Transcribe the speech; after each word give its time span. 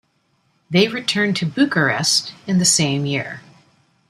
They 0.71 0.87
returned 0.87 1.35
to 1.35 1.45
Bucharest 1.45 2.33
in 2.47 2.57
the 2.57 2.65
same 2.65 3.05
year. 3.05 3.41